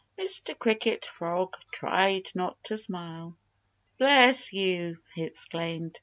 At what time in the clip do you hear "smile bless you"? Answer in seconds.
2.75-4.97